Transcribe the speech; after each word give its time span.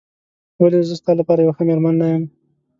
ولې 0.61 0.79
زه 0.89 0.95
ستا 0.99 1.11
لپاره 1.19 1.39
یوه 1.41 1.55
ښه 1.57 1.63
مېرمن 1.69 1.95
نه 2.01 2.07
یم؟ 2.11 2.23